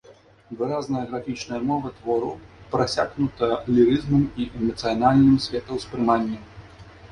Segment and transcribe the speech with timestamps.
[0.59, 2.31] Выразная графічная мова твораў
[2.73, 6.43] прасякнута лірызмам і эмацыянальным светаўспрыманнем.